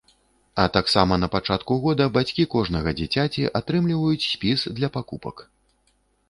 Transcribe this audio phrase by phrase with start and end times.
[0.61, 5.37] А таксама на пачатку года бацькі кожнага дзіцяці атрымліваюць спіс для пакупак.